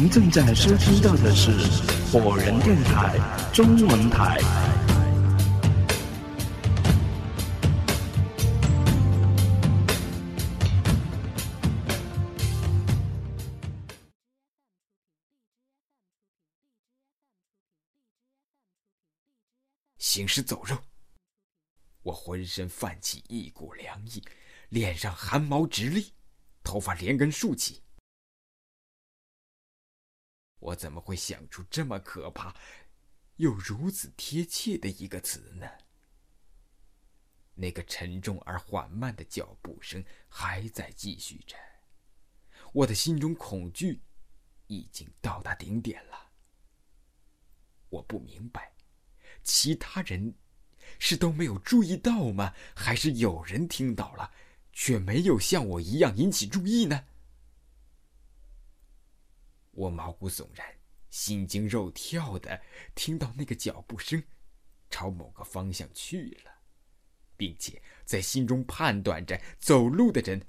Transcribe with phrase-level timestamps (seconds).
[0.00, 1.50] 您正在收听到的是
[2.10, 3.18] 火人电台
[3.52, 4.38] 中文台。
[19.98, 20.78] 行尸走肉，
[22.02, 24.22] 我浑身泛起一股凉意，
[24.70, 26.14] 脸上汗毛直立，
[26.64, 27.82] 头发连根竖起。
[30.60, 32.54] 我怎么会想出这么可怕
[33.36, 35.66] 又如此贴切的一个词呢？
[37.54, 41.56] 那个沉重而缓慢的脚步声还在继续着，
[42.72, 44.02] 我的心中恐惧
[44.66, 46.30] 已经到达顶点了。
[47.88, 48.72] 我不明白，
[49.42, 50.34] 其他人
[50.98, 52.54] 是都没有注意到吗？
[52.74, 54.32] 还是有人听到了，
[54.72, 57.04] 却没有像我一样引起注意呢？
[59.72, 60.78] 我毛骨悚然、
[61.10, 62.62] 心惊肉跳的
[62.94, 64.22] 听到那个脚步声
[64.88, 66.62] 朝某个方向去了，
[67.36, 70.46] 并且在心中判断着走路的人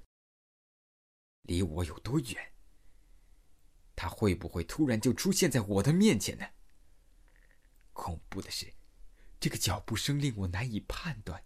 [1.44, 2.53] 离我有多远。
[3.95, 6.49] 他会不会突然就出现在我的面前呢？
[7.94, 8.73] 恐怖的是，
[9.39, 11.45] 这个脚步声令我难以判断。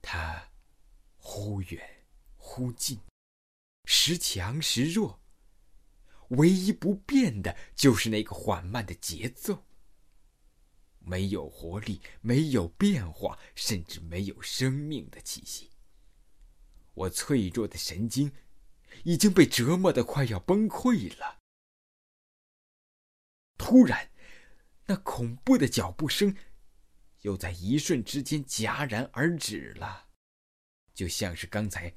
[0.00, 0.50] 他
[1.16, 3.00] 忽远忽近，
[3.84, 5.21] 时强时弱。
[6.32, 9.64] 唯一不变的就是那个缓慢的节奏，
[10.98, 15.70] 没有活力，没有变化，甚至没有生命的气息。
[16.94, 18.32] 我脆弱的神经
[19.04, 21.38] 已经被折磨的快要崩溃了。
[23.58, 24.10] 突然，
[24.86, 26.34] 那恐怖的脚步声
[27.20, 30.08] 又在一瞬之间戛然而止了，
[30.94, 31.94] 就像是刚才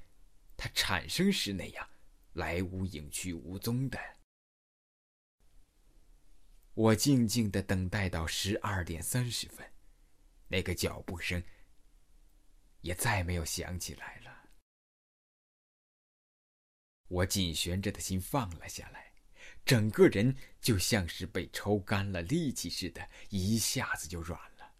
[0.57, 1.89] 它产生时那样，
[2.33, 4.14] 来无影去无踪的。
[6.75, 9.65] 我静静的等待到十二点三十分，
[10.49, 11.41] 那个脚步声
[12.81, 14.49] 也再没有响起来了。
[17.07, 19.13] 我紧悬着的心放了下来，
[19.63, 24.75] 整个人就像是被抽干了力气似的，一下子就软了。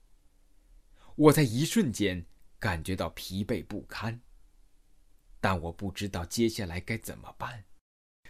[1.16, 2.25] 我在一瞬间
[2.59, 4.19] 感觉到疲惫不堪，
[5.39, 7.63] 但我不知道接下来该怎么办。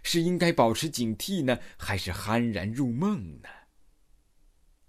[0.08, 3.50] 是应该保持警惕呢，还是酣然入梦呢？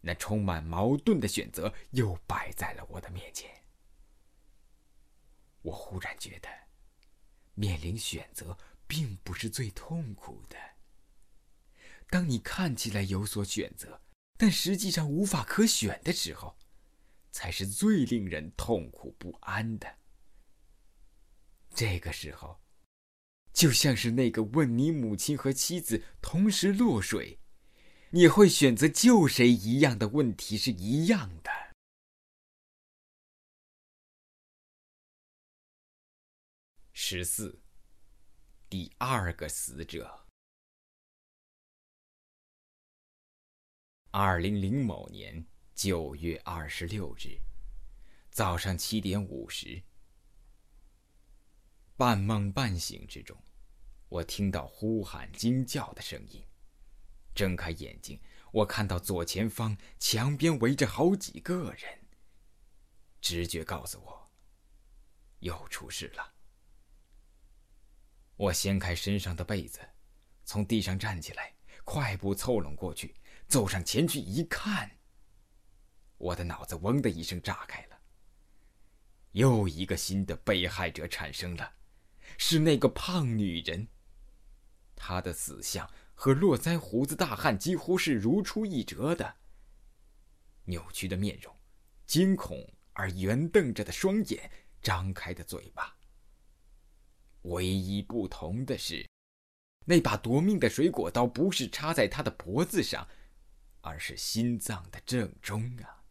[0.03, 3.51] 那充满矛盾的选择又摆在了我的面前。
[5.63, 6.49] 我忽然觉得，
[7.55, 10.57] 面临选择并不是最痛苦的。
[12.11, 14.03] 当你看起来有所选择，
[14.37, 16.59] 但实际上无法可选的时候，
[17.33, 19.97] 才是最令人痛苦不安的。
[21.75, 22.61] 这个时候。
[23.57, 27.39] 就像是那个问你母亲和妻子同时落水，
[28.11, 31.51] 你会选择救谁一样的问题是一样的。
[36.93, 37.63] 十四，
[38.69, 40.27] 第二个死者。
[44.11, 47.41] 二零零某年九月二十六日
[48.31, 49.83] 早上七点五十。
[51.99, 53.35] 半梦半醒之中，
[54.11, 56.45] 我听到呼喊、惊叫的声音。
[57.35, 58.21] 睁开眼睛，
[58.53, 62.07] 我看到左前方墙边围着好几个人。
[63.23, 64.31] 直觉告诉我，
[65.39, 66.35] 又出事了。
[68.37, 69.81] 我掀开身上的被子，
[70.45, 73.15] 从地上站起来，快步凑拢过去，
[73.49, 74.99] 走上前去一看，
[76.19, 77.99] 我的脑子“嗡”的一声炸开了。
[79.33, 81.76] 又一个新的被害者产生了。
[82.39, 83.89] 是那个胖女人。
[84.95, 89.37] 她的死相和络腮胡子大汉几乎是如出一辙的。
[90.65, 91.55] 扭曲的面容，
[92.07, 94.51] 惊恐而圆瞪着的双眼，
[94.83, 95.97] 张开的嘴巴。
[97.43, 99.09] 唯一不同的是，
[99.85, 103.07] 那把夺命的水果刀不是插在他的脖子上，
[103.83, 106.03] 而是心脏的正中啊！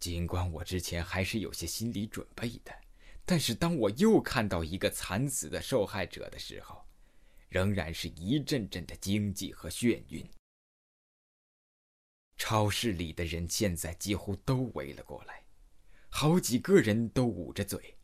[0.00, 2.72] 尽管我之前还是有些心理准备的。
[3.30, 6.82] 但是，当我又看到一个惨死的受害者的时候，
[7.50, 10.26] 仍然是一阵阵的惊悸和眩晕。
[12.38, 15.44] 超市里的人现在几乎都围了过来，
[16.08, 17.98] 好几个人都捂着嘴，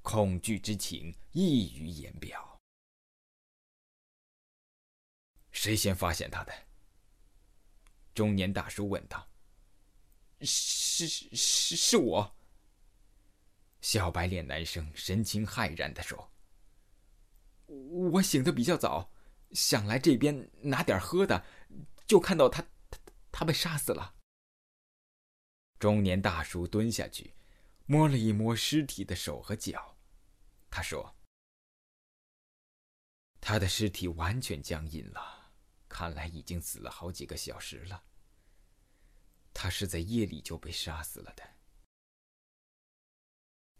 [0.00, 2.56] 恐惧之情溢于言表。
[5.50, 6.52] 谁先发现他的？
[8.14, 9.28] 中年大叔问道。
[10.42, 12.36] 是是是是我。
[13.82, 16.32] 小白脸男生神情骇然地说
[17.66, 19.12] ：“我醒得比较早，
[19.50, 21.44] 想来这边拿点喝的，
[22.06, 22.98] 就看到他他
[23.32, 24.14] 他被杀死了。
[25.80, 27.34] 中年大叔蹲下去，
[27.86, 29.98] 摸了一摸尸体的手和脚，
[30.70, 31.16] 他说
[33.42, 35.52] ：“他的尸体完全僵硬了，
[35.88, 38.04] 看来已经死了好几个小时了。
[39.52, 41.42] 他是在夜里就被杀死了的。”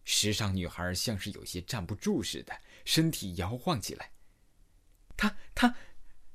[0.04, 4.12] 时尚女孩像是有些站不住似的，身体摇晃起来。
[5.16, 5.76] 他他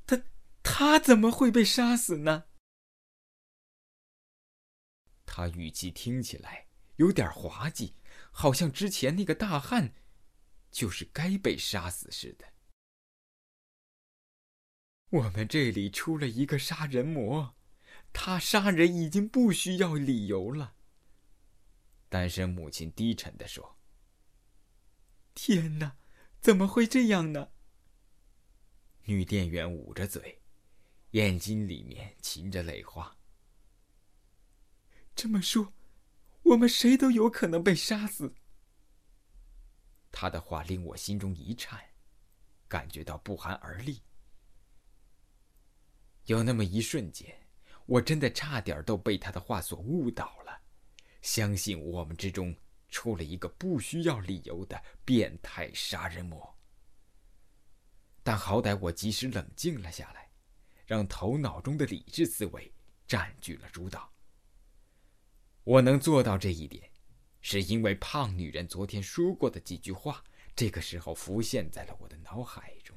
[0.06, 0.24] 他
[0.64, 2.46] 他怎么会被杀死呢？
[5.26, 7.96] 他语气听起来有点滑稽，
[8.32, 9.94] 好像之前那个大汉
[10.72, 12.46] 就是该被杀死似的。
[15.10, 17.56] 我们这里出了一个杀人魔，
[18.14, 20.77] 他杀人已经不需要理由了。
[22.10, 23.78] 单身母亲低沉地说
[25.36, 25.96] ：“天哪，
[26.40, 27.50] 怎么会这样呢？”
[29.04, 30.42] 女店员捂着嘴，
[31.12, 33.16] 眼睛里面噙着泪花。
[35.16, 35.74] 这么说，
[36.44, 38.34] 我们谁都有可能被杀死。
[40.12, 41.80] 他的话令我心中一颤，
[42.68, 44.02] 感觉到不寒而栗。
[46.26, 47.48] 有那么一瞬间，
[47.86, 50.62] 我真的差点都被他的话所误导了。
[51.22, 52.56] 相信我们之中
[52.90, 56.58] 出了一个不需要理由的变态杀人魔，
[58.24, 60.30] 但好歹我及时冷静了下来，
[60.86, 62.72] 让头脑中的理智思维
[63.08, 64.12] 占据了主导。
[65.64, 66.90] 我能做到这一点，
[67.42, 70.24] 是因为胖女人昨天说过的几句话，
[70.56, 72.96] 这个时候浮现在了我的脑海中。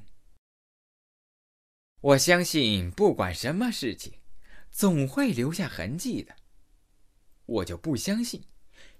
[2.01, 4.21] 我相信，不管什么事情，
[4.71, 6.37] 总会留下痕迹的。
[7.51, 8.45] 我就不相信，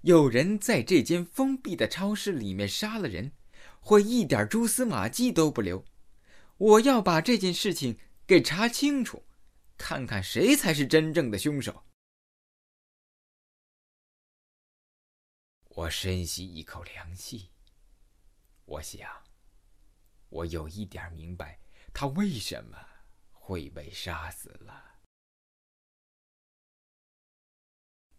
[0.01, 3.31] 有人在这间封闭的超市里面杀了人，
[3.79, 5.85] 会一点蛛丝马迹都不留。
[6.57, 9.23] 我要把这件事情给查清楚，
[9.77, 11.85] 看看谁才是真正的凶手。
[15.69, 17.51] 我深吸一口凉气，
[18.65, 19.09] 我想，
[20.27, 21.57] 我有一点明白
[21.93, 22.77] 他为什么
[23.31, 24.90] 会被杀死了。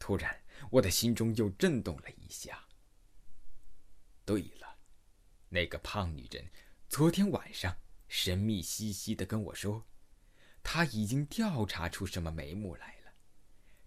[0.02, 2.66] 突然，我的心中又震动了一下。
[4.24, 4.76] 对了，
[5.48, 6.50] 那个胖女人
[6.88, 7.76] 昨天晚上
[8.08, 9.86] 神秘兮兮的跟我说，
[10.60, 13.12] 她已经调查出什么眉目来了。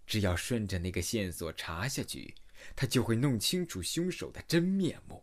[0.06, 2.34] 只要顺着那个线索查下去，
[2.74, 5.22] 她就会弄清楚凶手的真面目。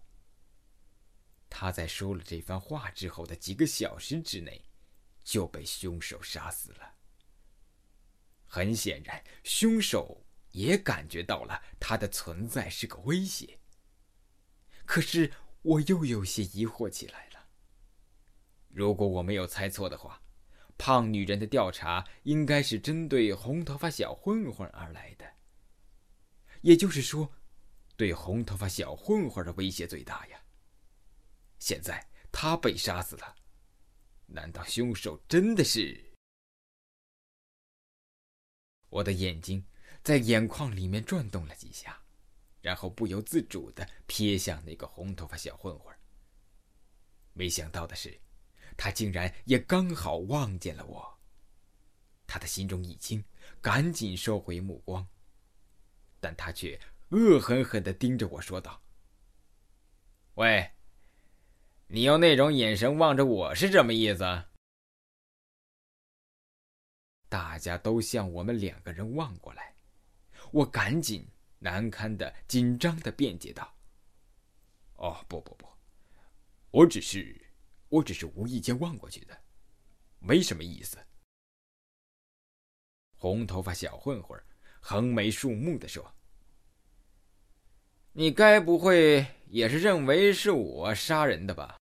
[1.49, 4.63] 她在说了这番话之后的几个小时之内，
[5.23, 6.97] 就被凶手杀死了。
[8.45, 10.22] 很显然，凶手。
[10.53, 13.59] 也感觉到了他的存在是个威胁。
[14.85, 17.49] 可是我又有些疑惑起来了。
[18.69, 20.23] 如果我没有猜错的话，
[20.77, 25.33] 胖女人的调查应该是针对红头发小混混而来的。
[26.61, 27.31] 也就是说，
[27.95, 30.43] 对红头发小混混的威胁最大呀。
[31.59, 33.35] 现在他被杀死了，
[34.27, 36.13] 难道凶手真的是？
[38.89, 39.65] 我的眼睛。
[40.03, 41.97] 在眼眶里面转动了几下，
[42.59, 45.95] 然后不由自主的瞥向那个红头发小混混。
[47.31, 48.19] 没想到的是，
[48.75, 51.17] 他竟然也刚好望见了我。
[52.27, 53.23] 他的心中一惊，
[53.61, 55.07] 赶紧收回目光，
[56.19, 56.79] 但他却
[57.09, 58.81] 恶狠狠的盯着我说道
[60.35, 60.69] ：“喂，
[61.87, 64.23] 你用那种眼神望着我是什么意思？”
[67.29, 69.72] 大家都向我们两个人望过来。
[70.53, 73.75] 我赶紧难堪的、紧张的辩解道
[74.97, 75.67] ：“哦，不不不，
[76.69, 77.43] 我只是，
[77.89, 79.43] 我只是无意间望过去的，
[80.19, 81.03] 没什么意思。”
[83.17, 84.39] 红头发小混混
[84.79, 86.13] 横眉竖目的说
[88.13, 91.79] ：“你该不会也是认为是我杀人的吧？”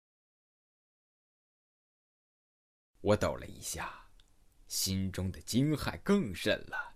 [3.02, 4.10] 我抖了一下，
[4.68, 6.95] 心中的惊骇更甚了。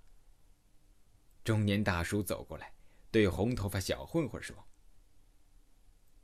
[1.43, 2.73] 中年大叔走过来，
[3.11, 4.67] 对红头发小混混说：“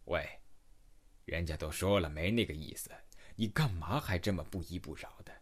[0.06, 0.42] 喂，
[1.26, 2.92] 人家都说了没那个意思，
[3.36, 5.34] 你干嘛还这么不依不饶的？”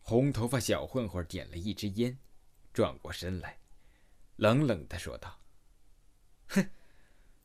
[0.00, 2.18] 红头发小混混点了一支烟，
[2.72, 3.60] 转过身来，
[4.36, 5.42] 冷冷的说道
[6.48, 6.70] ：“哼，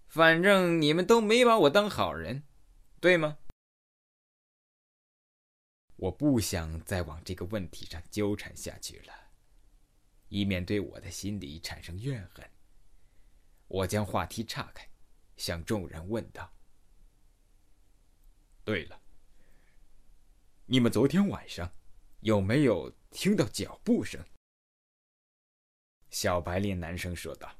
[0.07, 2.43] 反正你们都没把我当好人，
[3.01, 3.39] 对吗？”
[5.97, 9.24] 我不想再往这个问题上纠缠下去了。
[10.35, 12.45] 以免对我的心里产生怨恨，
[13.69, 14.85] 我将话题岔开，
[15.37, 16.53] 向众人问道
[18.65, 19.01] ：“对了，
[20.65, 21.73] 你们昨天晚上
[22.19, 24.21] 有没有听到脚步声？”
[26.11, 27.55] 小白脸男生说道：“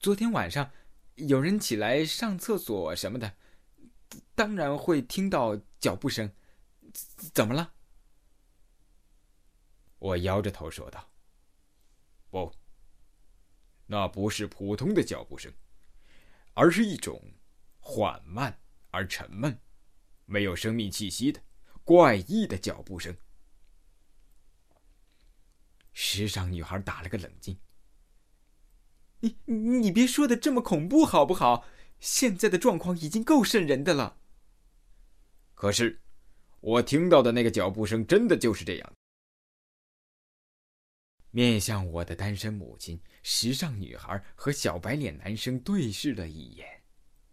[0.00, 0.72] 昨天晚上
[1.16, 3.36] 有人起来上厕所什么的，
[4.34, 6.32] 当然会听到脚步声。
[7.34, 7.74] 怎么了？”
[10.06, 11.10] 我摇着头说道
[12.30, 12.52] ：“不，
[13.86, 15.52] 那不是普通的脚步声，
[16.54, 17.20] 而是一种
[17.80, 18.56] 缓慢
[18.92, 19.58] 而沉闷、
[20.24, 21.42] 没有生命气息的
[21.82, 23.16] 怪异的脚步声。”
[25.92, 27.58] 时尚女孩打了个冷静
[29.18, 31.66] ：“你你别说的这么恐怖好不好？
[31.98, 34.20] 现在的状况已经够瘆人的了。”
[35.56, 36.00] 可是，
[36.60, 38.95] 我听到的那个脚步声真的就是这样。
[41.36, 46.66] 面向我的单身母亲，时尚女孩和小白脸男生对视了一眼，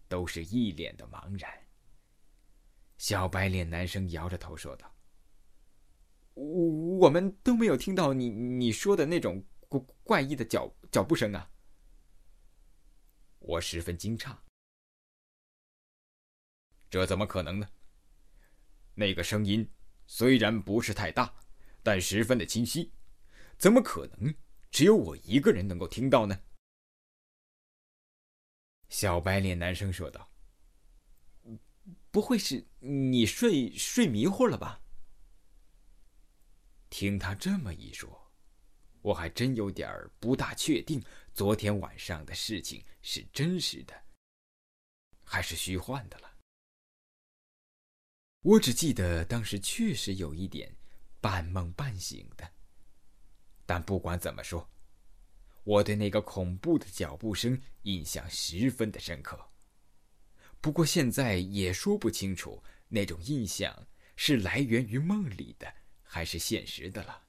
[0.10, 1.50] 都是一脸的茫然。
[2.98, 4.94] 小白脸男生摇着头说道
[6.36, 6.44] ：“我
[6.98, 11.50] 我们都没有听到你你说的那种怪怪异的脚脚步声啊！”
[13.40, 14.36] 我十分惊诧，
[16.90, 17.70] 这怎么可能呢？
[18.96, 19.66] 那个声音
[20.08, 21.34] 虽然不是太大，
[21.82, 22.92] 但十分的清晰。
[23.58, 24.34] 怎么可能
[24.72, 26.44] 只有我一个人能够听到呢？
[28.90, 30.32] 小白脸男生说道
[32.12, 34.82] ：“不会是你睡睡迷糊了吧？”
[36.92, 38.32] 听他这么一说，
[39.02, 44.04] 我还真有点不大确定，昨天晚上的事情是真实的，
[45.24, 46.38] 还是虚幻的了。
[48.42, 50.76] 我只记得当时确实有一点
[51.20, 52.54] 半梦半醒的。
[53.74, 54.70] 但不管怎么说，
[55.64, 59.50] 我对那个恐怖的脚步声印象十分的深刻。
[60.62, 67.24] 不过现在也说不清楚那种印象是来源于梦里的还是现实的了。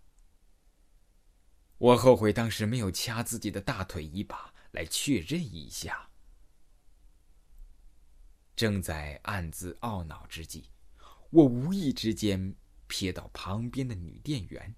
[1.78, 6.10] 我后悔当时没有掐自己的大腿一把来确认一下。
[8.54, 10.68] 正在暗自懊恼之际，
[11.30, 12.54] 我无意之间
[12.86, 14.74] 瞥到旁边的女店员。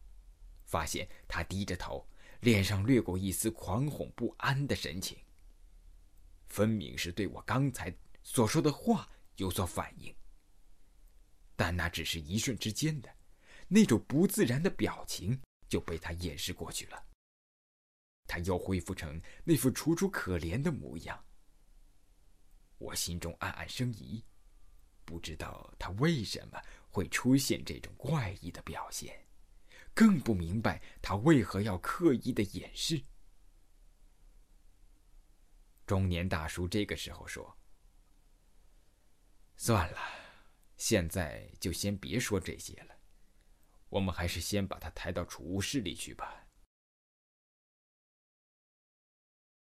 [0.67, 2.07] 发现他低着头，
[2.41, 5.17] 脸上掠过一丝惶恐不安的神情，
[6.49, 10.15] 分明是对我刚才所说的话有所反应。
[11.55, 13.09] 但那只是一瞬之间的，
[13.69, 17.03] 那种不自然的表情就被他掩饰过去了。
[18.27, 21.25] 他又恢复成那副楚楚可怜的模样。
[22.77, 24.23] 我心中暗暗生疑，
[25.05, 29.26] 不知道他为什么会出现这种怪异的表现。
[29.97, 33.03] 更不明白他为何要刻意的掩饰。
[35.87, 37.57] 中年大叔这个时候说
[39.57, 39.99] ：“算了，
[40.77, 42.95] 现在就先别说这些了，
[43.89, 46.47] 我们还是先把他抬到储物室里去吧。”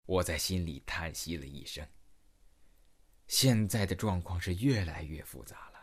[0.03, 1.87] 我在心里叹息了一声。
[3.27, 5.78] 现在的状况是越来越复杂了。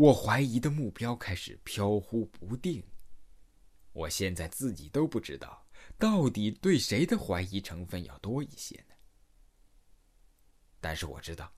[0.00, 2.82] 我怀疑的目标开始飘忽不定，
[3.92, 8.94] 我现在自己都不知道到底对谁的怀疑成分要多一些呢。
[10.80, 11.54] 但是我知道，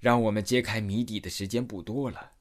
[0.00, 2.32] 让我们揭开谜底的时间不多了。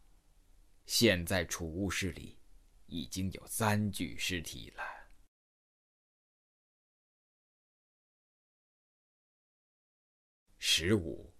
[0.88, 2.39] 现在储物室里
[2.88, 4.84] 已经有三具尸体了。
[10.58, 11.31] 十五，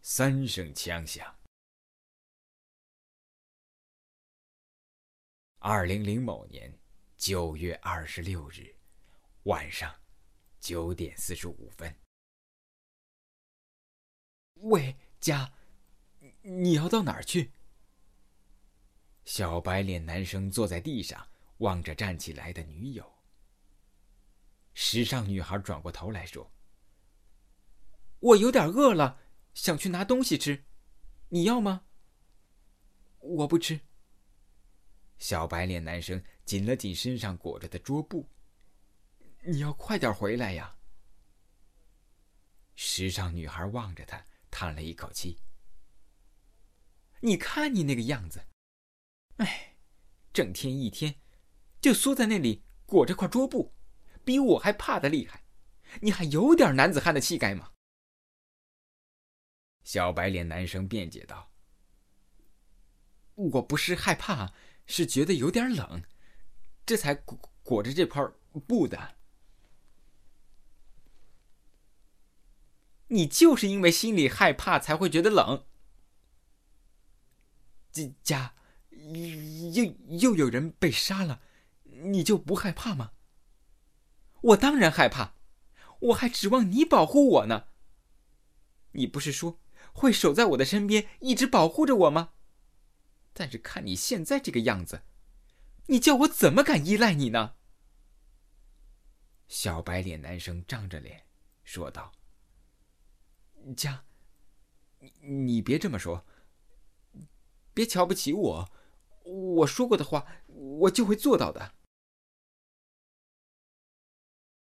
[0.00, 1.35] 三声枪响。
[5.58, 6.72] 二零零某年
[7.16, 8.72] 九月二十六日
[9.44, 9.92] 晚上
[10.60, 11.92] 九点四十五分。
[14.60, 15.52] 喂，佳，
[16.42, 17.50] 你要到哪儿去？
[19.24, 21.26] 小白脸男生坐在地上，
[21.58, 23.12] 望着站起来的女友。
[24.74, 26.52] 时尚女孩转过头来说
[28.20, 29.20] ：“我有点饿了，
[29.54, 30.64] 想去拿东西吃，
[31.30, 31.86] 你要吗？”
[33.18, 33.80] 我不吃。
[35.18, 38.28] 小白脸男生紧了紧身上裹着的桌布。
[39.42, 40.76] 你要快点回来呀！
[42.74, 45.38] 时尚女孩望着他，叹了一口气。
[47.20, 48.44] 你看你那个样子，
[49.36, 49.76] 哎，
[50.32, 51.20] 整天一天
[51.80, 53.74] 就缩在那里裹着块桌布，
[54.24, 55.44] 比我还怕的厉害。
[56.02, 57.72] 你还有点男子汉的气概吗？
[59.84, 61.52] 小白脸男生辩解道
[63.34, 64.52] ：“我不是害怕。”
[64.86, 66.02] 是觉得有点冷，
[66.84, 68.24] 这才裹裹着这块
[68.66, 69.16] 布的。
[73.08, 75.64] 你就是因为心里害怕才会觉得冷。
[78.22, 78.54] 家
[79.72, 79.84] 又
[80.18, 81.40] 又有人被杀了，
[81.84, 83.12] 你就不害怕吗？
[84.42, 85.34] 我当然害怕，
[86.00, 87.68] 我还指望你保护我呢。
[88.92, 89.60] 你不是说
[89.92, 92.34] 会守在我的身边，一直保护着我吗？
[93.38, 95.02] 但是看你现在这个样子，
[95.88, 97.54] 你叫我怎么敢依赖你呢？
[99.46, 101.26] 小白脸男生涨着脸
[101.62, 102.12] 说道
[103.76, 104.06] ：“家，
[105.00, 106.24] 你你别这么说，
[107.74, 108.72] 别瞧不起我，
[109.24, 111.74] 我说过的话，我就会做到的。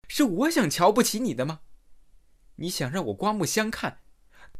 [0.08, 1.60] 是我想瞧不起你的吗？
[2.56, 4.02] 你想让我刮目相看，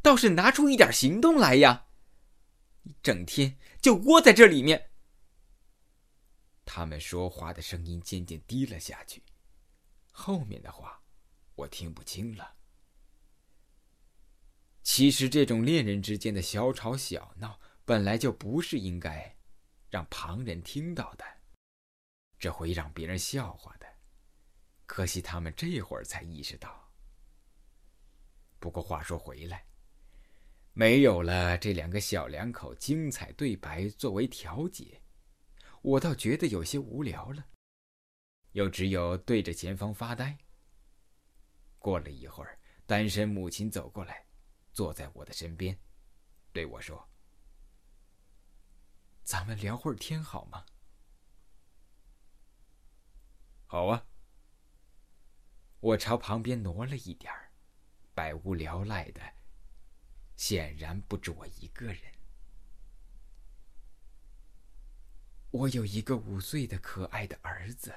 [0.03, 1.87] 倒是拿出一点行动来呀！
[2.83, 4.91] 你整天……”就窝在这里面。
[6.63, 9.21] 他们说话的声音渐渐低了下去，
[10.09, 11.03] 后面的话
[11.53, 12.55] 我听不清了。
[14.83, 19.37] 其实这种恋人之间的小吵小闹本来就不是应该
[19.89, 21.25] 让旁人听到的，
[22.39, 23.85] 这会让别人笑话的。
[24.85, 26.89] 可惜他们这会儿才意识到。
[28.59, 29.65] 不过话说回来。
[30.75, 35.03] 没有了这两个小两口精彩对白作为调解，
[35.83, 37.45] 我倒觉得有些无聊了，
[38.53, 40.35] 又只有对着前方发呆。
[41.77, 44.25] 过了一会儿，单身母亲走过来，
[44.71, 45.77] 坐在我的身边，
[46.51, 47.07] 对我说
[49.21, 50.65] ：“咱们聊会儿天好吗
[53.67, 54.07] ？”“好啊。”
[55.81, 57.51] 我朝旁边挪了一点儿，
[58.15, 59.21] 百无聊赖的。
[60.35, 62.13] 显然不止我一个人。
[65.51, 67.93] 我有一个五岁的可爱的儿子。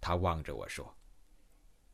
[0.00, 0.96] 他望着我说，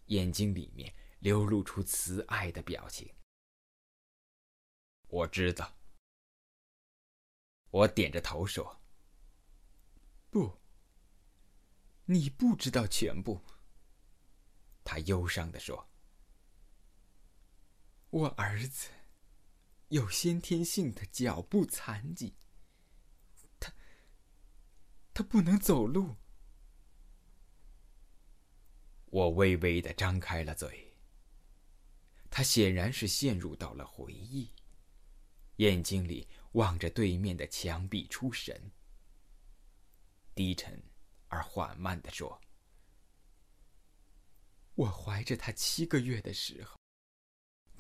[0.07, 3.15] 眼睛里面流露出慈爱的表情。
[5.09, 5.77] 我知道。
[7.71, 8.81] 我点着头说
[10.31, 10.59] ：“不，
[12.07, 13.41] 你不知道全部。”
[14.83, 15.90] 他忧伤的说。
[18.11, 18.89] 我儿子
[19.89, 22.35] 有先天性的脚部残疾，
[23.61, 23.73] 他
[25.15, 26.17] 他不能走路。
[29.07, 30.93] 我微微的张开了嘴。
[32.29, 34.53] 他显然是陷入到了回忆，
[35.57, 38.71] 眼睛里望着对面的墙壁出神，
[40.35, 40.81] 低沉
[41.27, 42.41] 而缓慢的说
[44.75, 46.79] ：“我怀着他七个月的时候。”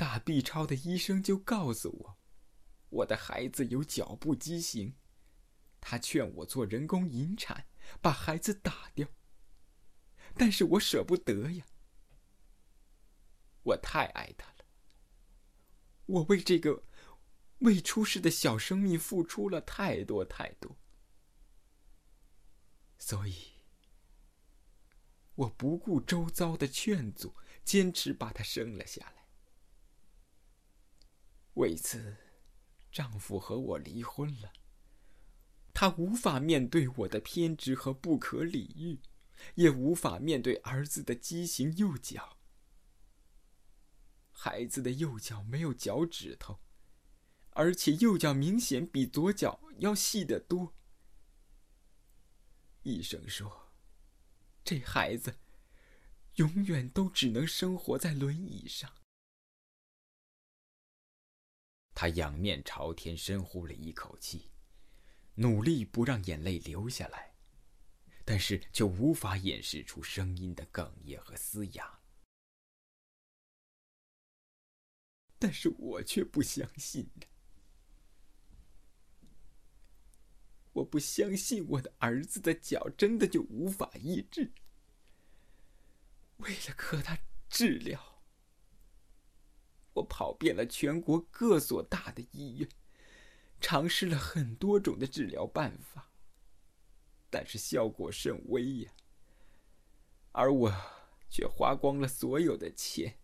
[0.00, 2.18] 大 B 超的医生就告诉我，
[2.88, 4.94] 我的孩子有脚部畸形，
[5.78, 7.66] 他劝我做人工引产，
[8.00, 9.06] 把孩子打掉。
[10.38, 11.66] 但是我舍不得呀，
[13.62, 14.64] 我太爱他了，
[16.06, 16.82] 我为这个
[17.58, 20.78] 未出世的小生命付出了太多太多，
[22.96, 23.34] 所以，
[25.34, 27.34] 我不顾周遭的劝阻，
[27.66, 29.19] 坚持把他生了下来。
[31.54, 32.16] 为此，
[32.90, 34.52] 丈夫和我离婚了。
[35.72, 39.00] 他无法面对我的偏执和不可理喻，
[39.54, 42.36] 也无法面对儿子的畸形右脚。
[44.30, 46.60] 孩子的右脚没有脚趾头，
[47.50, 50.74] 而且右脚明显比左脚要细得多。
[52.82, 53.70] 医生说，
[54.64, 55.38] 这孩子
[56.36, 58.90] 永远都只能生活在轮椅上。
[62.00, 64.50] 他仰面朝天，深呼了一口气，
[65.34, 67.34] 努力不让眼泪流下来，
[68.24, 72.00] 但是却无法掩饰出声音的哽咽和嘶哑。
[75.38, 77.06] 但是我却不相信
[80.72, 84.50] 我不相信我的儿子的脚真的就无法医治。
[86.38, 87.18] 为了和他
[87.50, 88.09] 治疗。
[90.00, 92.68] 我跑遍了全国各所大的医院，
[93.60, 96.10] 尝试了很多种的治疗办法，
[97.30, 98.92] 但是效果甚微呀。
[100.32, 100.72] 而我
[101.28, 103.18] 却花光了所有的钱，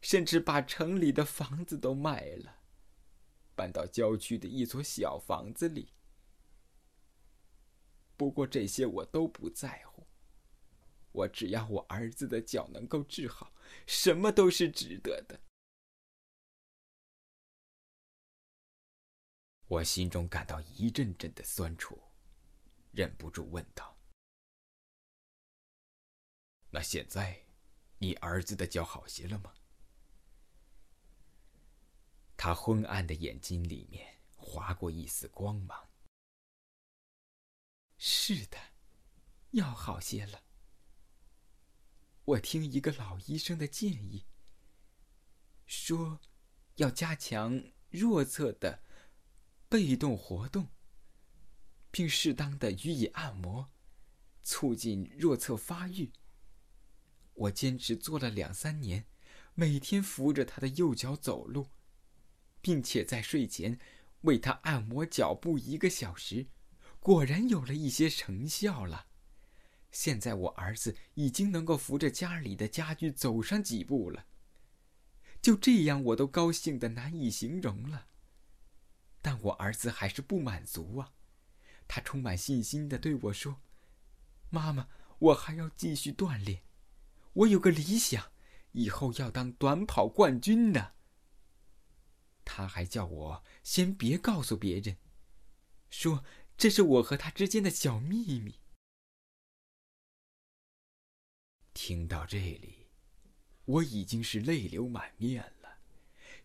[0.00, 2.60] 甚至把城里的房子都卖了，
[3.54, 5.92] 搬到郊区的一所小房子里。
[8.16, 10.06] 不过这些我都不在乎，
[11.12, 13.52] 我只要我儿子的脚能够治好，
[13.86, 15.40] 什么都是值得的。
[19.68, 22.00] 我心中感到一阵阵的酸楚，
[22.92, 23.98] 忍不住问道
[26.70, 27.46] ：“那现在，
[27.98, 29.52] 你儿子的脚好些了吗？”
[32.36, 35.90] 他昏暗的眼睛里面划过一丝光芒。
[37.98, 38.58] 是的，
[39.50, 40.42] 要好些了。
[42.24, 44.26] 我听一个老医生的建议，
[45.66, 46.20] 说
[46.76, 48.84] 要加强弱侧的
[49.68, 50.68] 被动活动，
[51.90, 53.70] 并适当的予以按摩，
[54.42, 56.12] 促进弱侧发育。
[57.34, 59.06] 我坚持做了两三年，
[59.54, 61.68] 每天扶着他的右脚走路，
[62.60, 63.78] 并且在睡前
[64.22, 66.46] 为他按摩脚部一个小时，
[67.00, 69.08] 果然有了一些成效了。
[69.90, 74.26] 现在我儿子已经能够扶着家里的家具走上几步了。
[75.42, 78.08] 就这样，我都高兴的难以形容了。
[79.26, 81.12] 但我儿子还是不满足啊，
[81.88, 83.60] 他充满信心的对我说
[84.50, 86.62] ：“妈妈，我还要继续锻炼，
[87.32, 88.30] 我有个理想，
[88.70, 90.92] 以后要当短跑冠军呢。”
[92.46, 94.96] 他还叫我先别告诉别人，
[95.90, 96.24] 说
[96.56, 98.60] 这是我和他之间的小秘密。
[101.74, 102.86] 听到这里，
[103.64, 105.55] 我已经是泪流满面了，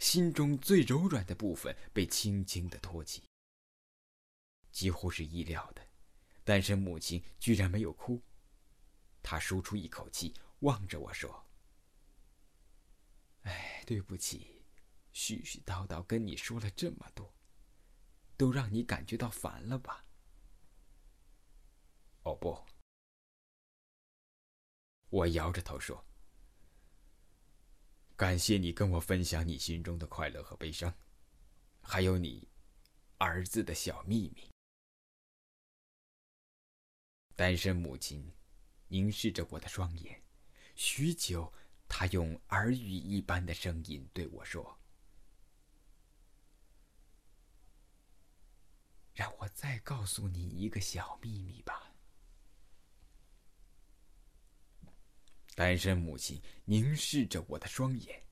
[0.02, 3.24] 心中最柔软的部分被轻轻的托起。
[4.72, 5.88] 几乎是意料的，
[6.44, 8.20] 单身母亲居然没有哭，
[9.22, 11.46] 她舒出一口气，望着我说
[13.46, 14.64] ：“哎，对不起，
[15.14, 17.32] 絮絮叨叨跟你说了这么多，
[18.36, 20.04] 都让你感觉到烦了吧
[22.26, 22.66] ？”“哦，不。”
[25.10, 26.04] 我摇着头说
[28.22, 30.94] ：“感谢你跟我分享你心中的快乐和悲伤，
[31.82, 32.48] 还有你
[33.18, 34.48] 儿子的小秘密。”
[37.36, 38.32] 单身母亲
[38.90, 40.22] 凝视着我的双眼，
[40.76, 41.52] 许久，
[41.90, 44.80] 她用耳语一般的声音对我说
[49.16, 51.91] ：“让我再告诉你一个小秘密吧。”
[55.62, 58.24] 单身母亲凝视着我的双眼，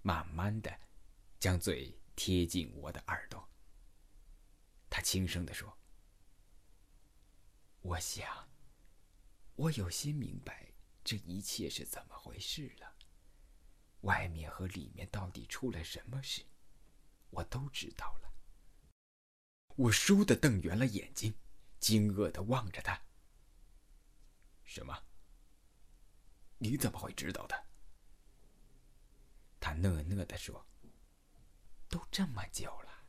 [0.00, 0.74] 慢慢的
[1.38, 3.46] 将嘴贴近我的耳朵。
[4.88, 5.76] 她轻声的说
[7.84, 8.48] ：“我想，
[9.54, 10.72] 我有些明白
[11.04, 12.96] 这一切是怎么回事了。
[14.00, 16.42] 外面和里面到底出了什么事，
[17.28, 18.32] 我都知道了。”
[19.76, 21.34] 我倏地瞪圆了眼睛，
[21.78, 22.98] 惊愕的望着他。
[24.64, 24.96] 什么？
[26.58, 27.66] 你怎么会知道的？
[29.58, 30.66] 他讷讷的说
[31.88, 33.06] ：“都这么久了，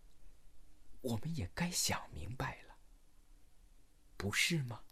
[1.02, 2.78] 我们也该想明白了，
[4.18, 4.84] 不是吗？”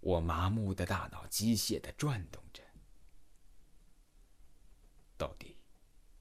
[0.00, 2.62] 我麻木的大脑机械的转动着，
[5.16, 5.58] 到底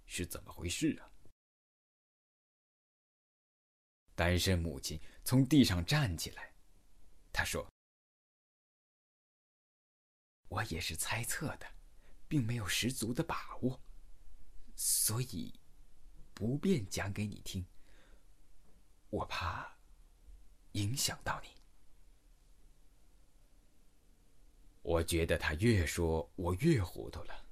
[0.06, 1.12] 是怎么回事啊？
[4.16, 6.52] 单身母亲从地上站起来，
[7.38, 7.72] 他说。
[10.48, 11.68] 我也是猜测的，
[12.28, 13.80] 并没有十足的把握，
[14.76, 15.54] 所以
[16.34, 17.64] 不便讲给你听。
[19.12, 19.78] 我怕
[20.72, 21.50] 影响到你。
[24.82, 27.46] 我觉得他越说，我越糊涂了。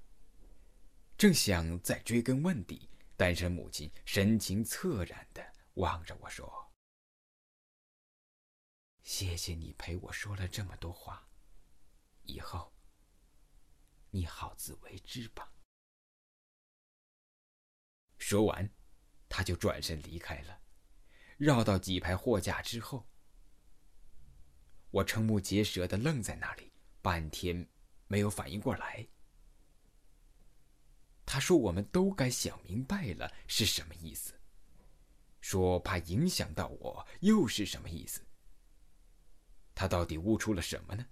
[1.15, 5.45] 正想再追根问底，单身母亲神情恻然的
[5.75, 6.47] 望着我说
[9.05, 11.29] ：“谢谢你陪我说了这么多话，
[12.23, 12.73] 以后。”
[14.09, 15.53] 你好自为之吧。
[18.17, 18.67] 说完，
[19.29, 20.59] 他就转身离开了，
[21.37, 23.07] 绕到几排货架之后。
[24.89, 27.69] 我瞠目结舌的愣在那里，半天
[28.07, 29.07] 没有反应过来。
[31.27, 34.33] 他说：“我们都该想明白了是什么意思。”
[35.41, 38.24] 说怕影响到我，又是什么意思？
[39.75, 41.05] 他到底悟出了什么呢？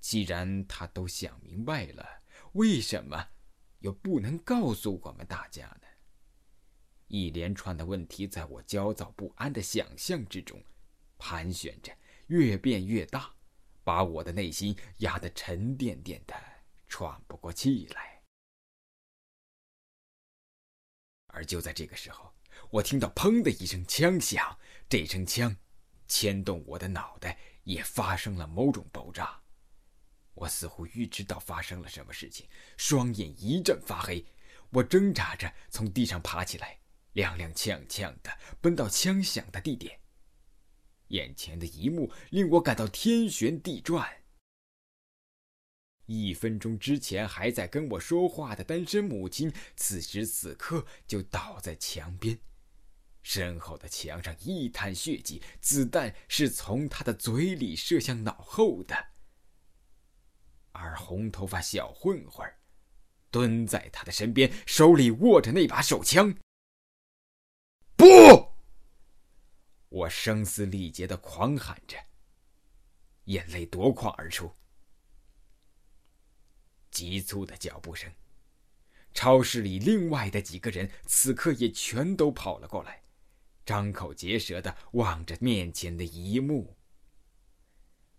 [0.00, 3.30] 既然他都想明白了，为什么
[3.78, 5.86] 又不能告诉我们大家呢？
[7.06, 10.62] 一连串的问题在我焦躁不安的想象之中
[11.18, 11.96] 盘旋着，
[12.28, 13.34] 越变越大，
[13.84, 16.34] 把我的内心压得沉甸甸的，
[16.88, 18.22] 喘不过气来。
[21.26, 22.32] 而就在这个时候，
[22.70, 25.56] 我听到“砰”的一声枪响，这声枪
[26.10, 29.40] 牵动我的脑袋，也发生了某种爆炸。
[30.34, 34.26] 我似乎预知到发生了什么事情，双眼一阵发黑。
[34.70, 36.80] 我挣扎着从地上爬起来，
[37.14, 40.00] 踉踉跄跄的奔到枪响的地点。
[41.08, 44.08] 眼前的一幕令我感到天旋地转。
[46.06, 52.36] 一分钟之前还在跟我说话的单身母亲，此时此刻就倒在墙边，
[53.22, 58.96] 身后的墙上一滩血迹，子弹是从他的嘴里射向脑后的。
[60.72, 62.48] 而红头发小混混
[63.30, 66.34] 蹲在他的身边，手里握着那把手枪。
[67.96, 68.06] 不！
[69.88, 71.96] 我声嘶力竭的狂喊着，
[73.24, 74.52] 眼泪夺眶而出。
[76.90, 78.12] 急促的脚步声，
[79.12, 82.99] 超市里另外的几个人此刻也全都跑了过来，
[83.70, 86.76] 张口结舌的望着面前的一幕。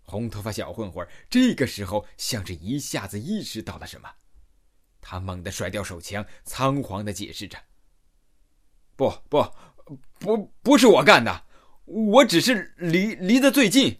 [0.01, 4.09] 红头发小混混这个时候像是一下子意识到了什么，
[5.01, 7.57] 他猛地甩掉手枪，仓皇的解释着
[8.95, 9.45] ：“不不
[10.19, 11.43] 不，不是我干的，
[11.83, 13.99] 我只是离离得最近，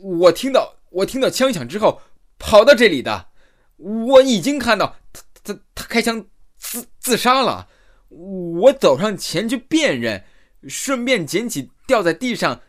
[0.00, 2.00] 我听到我听到枪响之后
[2.38, 3.28] 跑到这里的。”
[3.76, 7.68] 我已经看到他他他开枪自自杀了，
[8.08, 10.24] 我走上前去辨认，
[10.68, 12.62] 顺便捡起掉在地上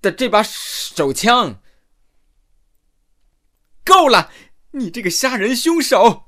[0.00, 1.62] 的这把手枪。
[3.84, 4.30] 够了，
[4.72, 6.24] 你这个杀人凶手！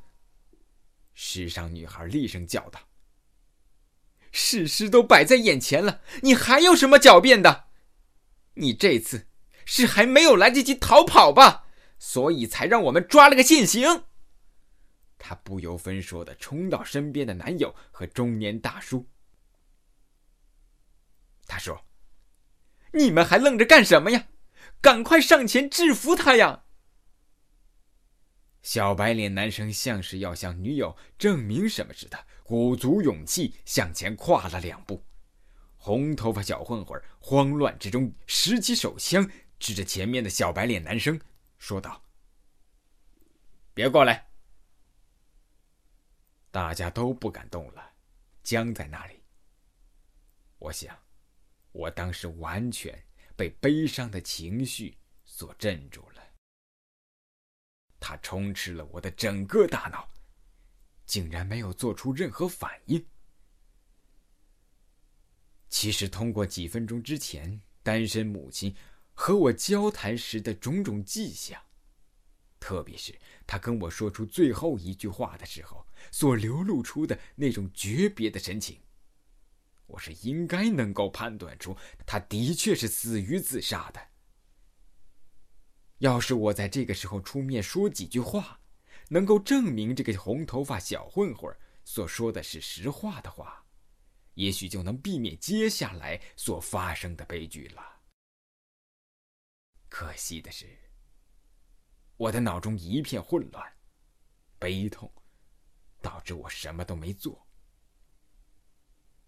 [1.12, 2.88] 时尚女孩厉声叫道
[4.32, 7.66] ：“事实都摆在眼前了，你还有什么狡辩的？
[8.54, 9.28] 你这次
[9.64, 11.66] 是还没有来得及逃跑吧？”
[12.02, 14.04] 所以才让我们抓了个现行。
[15.18, 19.06] 她不由分说的冲到身边的男友和中年大叔。
[21.50, 21.84] 他说
[22.94, 24.28] ：“你们还愣着干什么呀？
[24.80, 26.64] 赶快上前制服他呀！”
[28.62, 35.04] 小白脸男生像是要向女友证明什么似的，鼓足勇气向前跨了两步。
[35.76, 41.20] 红头发小混混慌乱之中拾起手枪，指着前面的小白脸男生。
[41.58, 42.04] 说道
[43.74, 44.28] ：“别过来！”
[46.52, 47.92] 大家都不敢动了，
[48.44, 49.20] 僵在那里。
[50.58, 50.94] 我想，
[51.72, 53.04] 我当时完全
[53.36, 56.22] 被悲伤的情绪所镇住了。
[57.98, 60.08] 它充斥了我的整个大脑，
[61.06, 63.06] 竟然没有做出任何反应。
[65.68, 68.74] 其实，通过几分钟之前单身母亲。
[69.12, 71.60] 和我交谈时的种种迹象，
[72.58, 73.14] 特别是
[73.46, 78.80] 他跟我说出最后一句话的时候所流露出的那种诀别的神情，
[79.90, 81.76] 我是应该能够判断出
[82.06, 84.00] 他的确是死于自杀的。
[85.98, 88.60] 要是我在这个时候出面说几句话，
[89.08, 93.66] 能够证明这个红头发小混混所说的是实话的话，
[94.34, 97.82] 也许就能避免接下来所发生的悲剧了。
[99.88, 100.66] 可惜的是，
[102.16, 103.70] 我的脑中一片混乱，
[104.58, 105.12] 悲痛
[106.00, 107.46] 导致我什么都没做。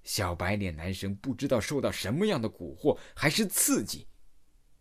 [0.02, 4.06] 小白脸男生不知道受到什么样的蛊惑还是刺激，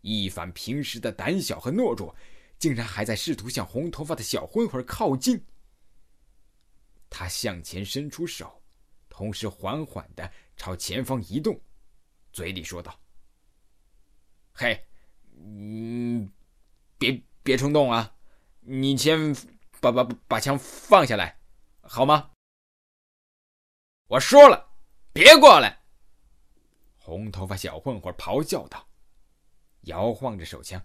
[0.01, 2.15] 一反平时的胆小和懦弱，
[2.57, 5.45] 竟然还在试图向红头发的小混混靠近。
[7.10, 8.63] 他向前伸出手，
[9.10, 11.60] 同时缓缓的朝前方移动，
[12.31, 12.99] 嘴里说道
[14.53, 14.84] ：“嘿。”
[15.43, 16.31] 嗯，
[16.99, 18.15] 别别冲动啊！
[18.60, 19.36] 你先
[19.79, 21.39] 把把把枪放下来，
[21.81, 22.29] 好吗？
[24.05, 24.70] 我说了，
[25.13, 25.82] 别过来！
[26.97, 28.88] 红头发小混混咆哮道，
[29.82, 30.82] 摇晃着手枪。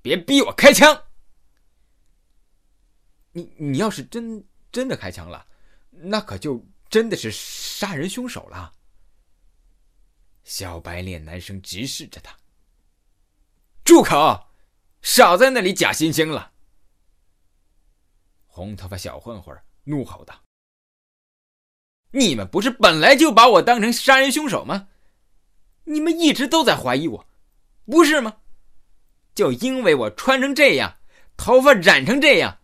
[0.00, 1.04] 别逼我开枪！
[3.32, 5.46] 你你要是真真的开枪了，
[5.90, 8.74] 那可就真的是杀人凶手了。
[10.44, 12.36] 小白脸男生直视着他。
[13.84, 14.48] 住口！
[15.02, 16.52] 少在那里假惺惺了！
[18.46, 20.42] 红头发小混混怒吼道
[22.12, 24.88] ：“你们不是本来就把我当成杀人凶手吗？
[25.84, 27.28] 你们一直都在怀疑我，
[27.86, 28.38] 不是吗？
[29.34, 30.98] 就因为我穿成这样，
[31.36, 32.60] 头发染成这样，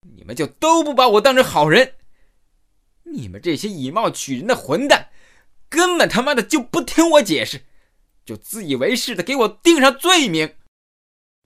[0.00, 1.94] 你们就都不把我当成好人？
[3.02, 5.10] 你们这些以貌取人的混蛋，
[5.68, 7.66] 根本他妈的就不听我解释！”
[8.24, 10.54] 就自以为是的给我定上罪名，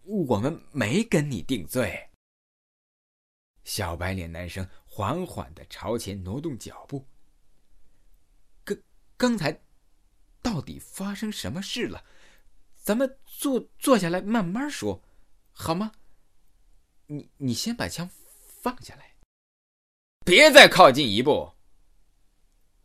[0.03, 2.11] 我们没跟你定罪。
[3.65, 7.07] 小白脸男生缓缓的朝前挪动脚步。
[9.25, 9.59] 刚才
[10.43, 12.05] 到底发生什么事了？
[12.77, 15.03] 咱们坐坐下来慢慢说，
[15.51, 15.93] 好吗？
[17.07, 18.07] 你你先把枪
[18.61, 19.15] 放下来，
[20.27, 21.51] 别再靠近一步。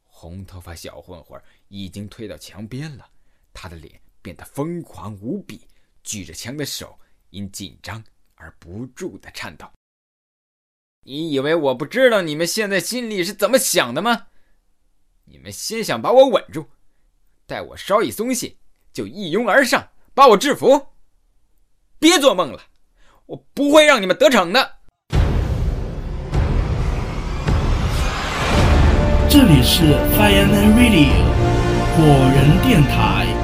[0.05, 3.11] 红头发小混混已经退到墙边了。
[3.51, 5.67] 他的脸变得疯狂无比，
[6.03, 6.97] 举着枪的手
[7.31, 8.01] 因紧张
[8.35, 9.69] 而不住的颤抖。
[11.01, 14.27] 你以为我不知道你们现在心里是怎么想的吗？
[15.31, 16.65] 你们先想把我稳住，
[17.45, 18.55] 待我稍一松懈，
[18.91, 20.87] 就一拥而上把我制服。
[21.99, 22.59] 别做梦了，
[23.27, 24.77] 我不会让你们得逞的。
[29.29, 31.13] 这里是 Fireman Radio
[31.95, 32.01] 火
[32.33, 33.38] 人电台。